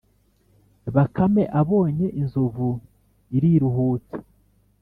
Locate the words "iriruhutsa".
3.35-4.17